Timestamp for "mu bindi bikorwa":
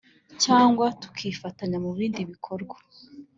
1.83-2.77